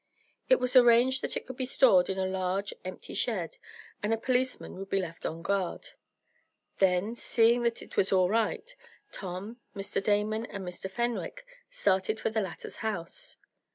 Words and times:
It 0.49 0.59
was 0.59 0.75
arranged 0.75 1.21
that 1.21 1.37
it 1.37 1.45
could 1.45 1.57
be 1.57 1.65
stored 1.67 2.09
in 2.09 2.17
a 2.17 2.25
large, 2.25 2.73
empty 2.83 3.13
shed, 3.13 3.59
and 4.01 4.11
a 4.11 4.17
policeman 4.17 4.75
would 4.79 4.89
be 4.89 4.99
left 4.99 5.27
on 5.27 5.43
guard. 5.43 5.89
Then, 6.79 7.15
seeing 7.15 7.61
that 7.61 7.83
it 7.83 7.97
was 7.97 8.11
all 8.11 8.27
right, 8.27 8.75
Tom, 9.11 9.57
Mr. 9.75 10.01
Damon 10.01 10.47
and 10.47 10.65
Mr. 10.65 10.89
Fenwick 10.89 11.45
started 11.69 12.19
for 12.19 12.31
the 12.31 12.41
latter's 12.41 12.77
house. 12.77 13.37